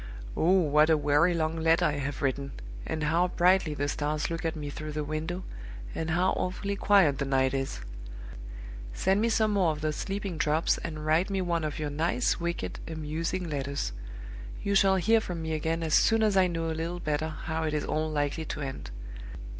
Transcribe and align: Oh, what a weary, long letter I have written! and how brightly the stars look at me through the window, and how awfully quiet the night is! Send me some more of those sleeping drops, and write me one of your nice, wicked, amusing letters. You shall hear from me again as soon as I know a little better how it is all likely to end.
Oh, 0.35 0.61
what 0.61 0.89
a 0.89 0.97
weary, 0.97 1.35
long 1.35 1.57
letter 1.57 1.85
I 1.85 1.91
have 1.99 2.23
written! 2.23 2.53
and 2.87 3.03
how 3.03 3.27
brightly 3.27 3.75
the 3.75 3.87
stars 3.87 4.31
look 4.31 4.43
at 4.43 4.55
me 4.55 4.71
through 4.71 4.93
the 4.93 5.03
window, 5.03 5.43
and 5.93 6.09
how 6.09 6.31
awfully 6.31 6.75
quiet 6.75 7.19
the 7.19 7.25
night 7.25 7.53
is! 7.53 7.81
Send 8.95 9.21
me 9.21 9.29
some 9.29 9.51
more 9.51 9.71
of 9.73 9.81
those 9.81 9.95
sleeping 9.97 10.39
drops, 10.39 10.79
and 10.79 11.05
write 11.05 11.29
me 11.29 11.39
one 11.39 11.63
of 11.63 11.77
your 11.77 11.91
nice, 11.91 12.39
wicked, 12.39 12.79
amusing 12.87 13.47
letters. 13.47 13.91
You 14.63 14.73
shall 14.73 14.95
hear 14.95 15.21
from 15.21 15.43
me 15.43 15.53
again 15.53 15.83
as 15.83 15.93
soon 15.93 16.23
as 16.23 16.35
I 16.35 16.47
know 16.47 16.71
a 16.71 16.73
little 16.73 16.99
better 16.99 17.27
how 17.29 17.61
it 17.65 17.73
is 17.75 17.85
all 17.85 18.09
likely 18.09 18.45
to 18.45 18.61
end. 18.61 18.89